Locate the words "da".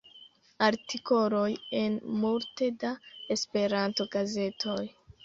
2.85-2.95